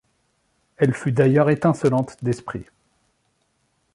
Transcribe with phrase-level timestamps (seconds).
[0.77, 2.65] Elle fut d’ailleurs étincelante d’esprit.